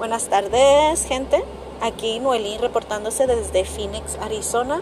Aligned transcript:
Buenas 0.00 0.28
tardes, 0.28 1.04
gente. 1.04 1.44
Aquí 1.82 2.20
Noelí 2.20 2.56
reportándose 2.56 3.26
desde 3.26 3.66
Phoenix, 3.66 4.16
Arizona, 4.22 4.80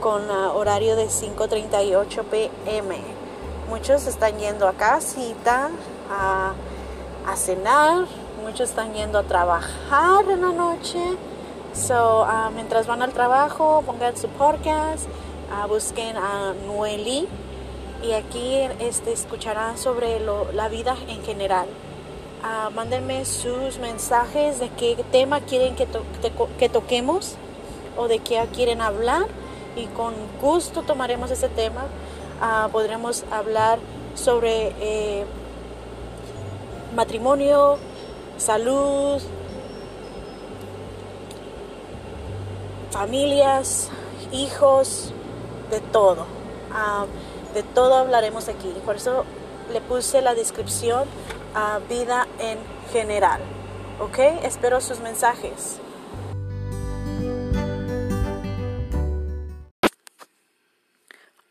con 0.00 0.30
uh, 0.30 0.54
horario 0.54 0.96
de 0.96 1.06
5:38 1.06 2.24
pm. 2.24 2.96
Muchos 3.70 4.06
están 4.06 4.38
yendo 4.38 4.68
a 4.68 4.74
casita 4.74 5.70
a, 6.10 6.52
a 7.26 7.36
cenar, 7.36 8.04
muchos 8.44 8.68
están 8.68 8.92
yendo 8.92 9.18
a 9.18 9.22
trabajar 9.22 10.28
en 10.28 10.42
la 10.42 10.52
noche. 10.52 11.00
So, 11.72 12.24
uh, 12.24 12.50
mientras 12.54 12.86
van 12.86 13.00
al 13.00 13.14
trabajo, 13.14 13.82
pongan 13.86 14.14
su 14.18 14.28
podcast, 14.28 15.08
uh, 15.48 15.68
busquen 15.68 16.18
a 16.18 16.52
Noelí 16.66 17.26
y 18.02 18.12
aquí 18.12 18.56
este, 18.78 19.12
escucharán 19.12 19.78
sobre 19.78 20.20
la 20.52 20.68
vida 20.68 20.98
en 21.08 21.24
general. 21.24 21.66
Uh, 22.42 22.70
mándenme 22.70 23.26
sus 23.26 23.78
mensajes 23.78 24.60
de 24.60 24.70
qué 24.70 24.96
tema 25.12 25.42
quieren 25.42 25.76
que, 25.76 25.86
que 26.58 26.68
toquemos 26.70 27.34
o 27.98 28.08
de 28.08 28.18
qué 28.18 28.42
quieren 28.54 28.80
hablar 28.80 29.26
y 29.76 29.84
con 29.88 30.14
gusto 30.40 30.82
tomaremos 30.82 31.30
ese 31.30 31.50
tema. 31.50 31.84
Uh, 32.40 32.70
podremos 32.70 33.24
hablar 33.30 33.78
sobre 34.14 34.74
eh, 34.80 35.26
matrimonio, 36.96 37.76
salud, 38.38 39.20
familias, 42.90 43.90
hijos, 44.32 45.12
de 45.70 45.80
todo. 45.80 46.22
Uh, 46.70 47.54
de 47.54 47.62
todo 47.62 47.96
hablaremos 47.96 48.48
aquí. 48.48 48.72
Por 48.84 48.96
eso 48.96 49.24
le 49.72 49.80
puse 49.80 50.22
la 50.22 50.34
descripción 50.34 51.04
a 51.54 51.78
vida 51.88 52.26
en 52.38 52.58
general. 52.92 53.40
¿Ok? 54.00 54.18
Espero 54.42 54.80
sus 54.80 55.00
mensajes. 55.00 55.80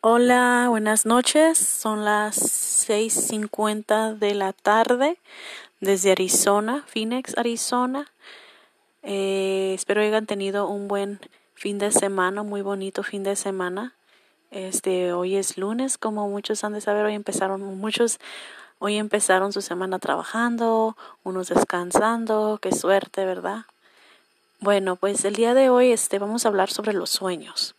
Hola, 0.01 0.67
buenas 0.69 1.05
noches. 1.05 1.57
Son 1.57 2.05
las 2.05 2.87
6.50 2.89 4.17
de 4.17 4.33
la 4.33 4.53
tarde 4.53 5.17
desde 5.81 6.11
Arizona, 6.11 6.83
Phoenix, 6.87 7.37
Arizona. 7.37 8.07
Eh, 9.03 9.73
espero 9.75 10.01
hayan 10.01 10.25
tenido 10.25 10.67
un 10.67 10.87
buen 10.87 11.19
fin 11.53 11.77
de 11.77 11.91
semana, 11.91 12.43
muy 12.43 12.61
bonito 12.61 13.03
fin 13.03 13.23
de 13.23 13.35
semana. 13.35 13.93
Este, 14.51 15.13
hoy 15.13 15.35
es 15.35 15.57
lunes, 15.57 15.97
como 15.97 16.27
muchos 16.29 16.63
han 16.63 16.73
de 16.73 16.81
saber, 16.81 17.05
hoy 17.05 17.13
empezaron 17.13 17.61
muchos 17.77 18.19
Hoy 18.81 18.95
empezaron 18.95 19.51
su 19.51 19.61
semana 19.61 19.99
trabajando, 19.99 20.95
unos 21.23 21.49
descansando, 21.49 22.59
qué 22.61 22.71
suerte, 22.71 23.25
¿verdad? 23.25 23.65
Bueno, 24.61 24.95
pues 24.95 25.25
el 25.25 25.35
día 25.35 25.53
de 25.53 25.69
hoy 25.69 25.91
este, 25.91 26.17
vamos 26.17 26.45
a 26.45 26.47
hablar 26.47 26.71
sobre 26.71 26.93
los 26.93 27.09
sueños. 27.09 27.75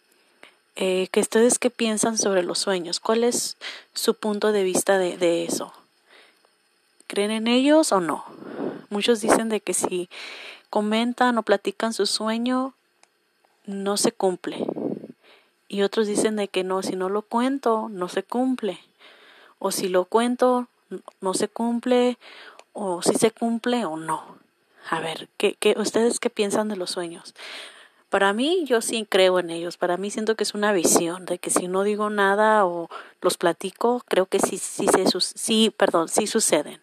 Eh, 0.76 1.08
¿Que 1.10 1.20
ustedes 1.20 1.58
qué 1.58 1.70
piensan 1.70 2.18
sobre 2.18 2.42
los 2.42 2.58
sueños? 2.58 3.00
¿Cuál 3.00 3.24
es 3.24 3.56
su 3.94 4.12
punto 4.12 4.52
de 4.52 4.62
vista 4.62 4.98
de, 4.98 5.16
de 5.16 5.44
eso? 5.44 5.72
¿Creen 7.06 7.30
en 7.30 7.48
ellos 7.48 7.92
o 7.92 8.00
no? 8.00 8.26
Muchos 8.90 9.22
dicen 9.22 9.48
de 9.48 9.62
que 9.62 9.72
si 9.72 10.10
comentan 10.68 11.38
o 11.38 11.42
platican 11.42 11.94
su 11.94 12.04
sueño, 12.04 12.74
no 13.64 13.96
se 13.96 14.12
cumple. 14.12 14.66
Y 15.66 15.80
otros 15.80 16.06
dicen 16.06 16.36
de 16.36 16.48
que 16.48 16.62
no, 16.62 16.82
si 16.82 16.94
no 16.94 17.08
lo 17.08 17.22
cuento, 17.22 17.88
no 17.90 18.10
se 18.10 18.22
cumple. 18.22 18.80
O 19.58 19.70
si 19.70 19.88
lo 19.88 20.04
cuento, 20.04 20.68
no 21.20 21.34
se 21.34 21.48
cumple 21.48 22.18
o 22.72 23.02
si 23.02 23.14
se 23.14 23.30
cumple 23.30 23.84
o 23.84 23.96
no. 23.96 24.38
A 24.88 25.00
ver, 25.00 25.28
¿qué, 25.36 25.54
qué, 25.58 25.74
ustedes 25.78 26.18
qué 26.18 26.30
piensan 26.30 26.68
de 26.68 26.76
los 26.76 26.90
sueños? 26.90 27.34
Para 28.10 28.32
mí, 28.32 28.64
yo 28.64 28.80
sí 28.80 29.06
creo 29.08 29.38
en 29.38 29.50
ellos. 29.50 29.76
Para 29.76 29.96
mí 29.96 30.10
siento 30.10 30.34
que 30.34 30.42
es 30.42 30.54
una 30.54 30.72
visión 30.72 31.26
de 31.26 31.38
que 31.38 31.50
si 31.50 31.68
no 31.68 31.84
digo 31.84 32.10
nada 32.10 32.66
o 32.66 32.88
los 33.20 33.36
platico, 33.36 34.02
creo 34.08 34.26
que 34.26 34.40
sí, 34.40 34.58
sí, 34.58 34.86
sí, 34.88 35.04
sí 35.20 35.74
perdón, 35.76 36.08
sí 36.08 36.26
suceden. 36.26 36.80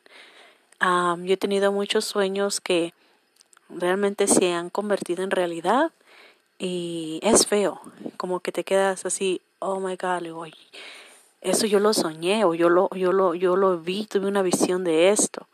yo 0.80 1.34
he 1.34 1.38
tenido 1.38 1.74
muchos 1.74 2.06
sueños 2.06 2.62
que 2.62 2.94
realmente 3.70 4.28
se 4.28 4.54
han 4.54 4.70
convertido 4.70 5.24
en 5.24 5.32
realidad 5.32 5.92
y 6.60 7.20
es 7.24 7.46
feo, 7.46 7.82
como 8.16 8.40
que 8.40 8.54
te 8.54 8.64
quedas 8.64 9.06
así, 9.06 9.42
oh 9.60 9.80
my 9.80 9.98
God, 9.98 10.22
le 10.22 10.32
eso 11.42 11.66
yo 11.68 11.80
lo 11.80 11.94
soñé 11.94 12.46
o 12.46 12.54
yo 12.54 12.70
lo, 12.70 12.90
yo 12.92 13.12
lo, 13.12 13.36
yo 13.36 13.56
lo 13.56 13.80
vi, 13.80 14.06
tuve 14.06 14.28
una 14.28 14.42
visión 14.42 14.84
de 14.84 15.10
esto 15.10 15.48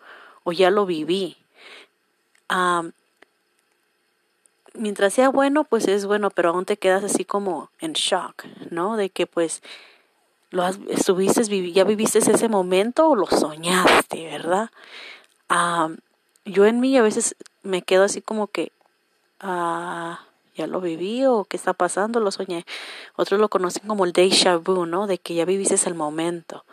o 0.44 0.52
ya 0.52 0.70
lo 0.70 0.86
viví. 0.86 1.38
mientras 4.74 5.14
sea 5.14 5.30
bueno, 5.30 5.64
pues 5.64 5.88
es 5.88 6.06
bueno, 6.06 6.30
pero 6.30 6.50
aún 6.50 6.66
te 6.66 6.78
quedas 6.78 7.04
así 7.04 7.26
como 7.26 7.70
en 7.80 7.94
shock, 7.94 8.46
¿no? 8.70 8.98
De 8.98 9.10
que 9.10 9.28
pues 9.28 9.62
lo 10.50 10.64
has, 10.64 10.80
estuviste, 10.90 11.72
ya 11.72 11.84
viviste 11.84 12.20
ese 12.20 12.48
momento 12.48 13.10
o 13.10 13.16
lo 13.16 13.26
soñaste, 13.28 14.26
¿verdad? 14.26 14.70
yo 16.46 16.66
en 16.66 16.80
mí 16.80 16.98
a 16.98 17.04
veces 17.04 17.36
me 17.62 17.84
quedo 17.84 18.04
así 18.04 18.22
como 18.22 18.48
que, 18.48 18.72
uh, 19.44 20.16
ya 20.56 20.68
lo 20.68 20.82
viví 20.82 21.26
o 21.26 21.46
qué 21.46 21.58
está 21.58 21.74
pasando, 21.74 22.20
lo 22.20 22.32
soñé. 22.32 22.66
Otros 23.16 23.40
lo 23.40 23.50
conocen 23.50 23.88
como 23.88 24.06
el 24.06 24.14
déjà 24.14 24.58
vu, 24.58 24.86
¿no? 24.86 25.08
De 25.08 25.18
que 25.18 25.34
ya 25.34 25.46
viviste 25.46 25.76
el 25.88 25.96
momento. 25.96 26.66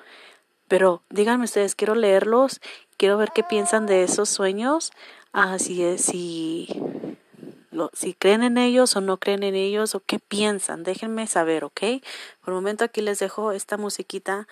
Pero 0.68 1.02
díganme 1.10 1.44
ustedes, 1.44 1.74
quiero 1.74 1.94
leerlos, 1.94 2.60
quiero 2.96 3.16
ver 3.16 3.32
qué 3.34 3.42
piensan 3.42 3.86
de 3.86 4.04
esos 4.04 4.28
sueños, 4.28 4.92
ah, 5.32 5.58
si, 5.58 5.98
si, 5.98 6.68
si 7.92 8.14
creen 8.14 8.42
en 8.42 8.56
ellos 8.56 8.94
o 8.94 9.00
no 9.00 9.16
creen 9.16 9.42
en 9.42 9.56
ellos 9.56 9.94
o 9.94 10.00
qué 10.00 10.18
piensan, 10.20 10.84
déjenme 10.84 11.26
saber, 11.26 11.64
¿ok? 11.64 11.80
Por 12.44 12.50
el 12.50 12.54
momento 12.54 12.84
aquí 12.84 13.00
les 13.00 13.18
dejo 13.18 13.52
esta 13.52 13.76
musiquita. 13.78 14.46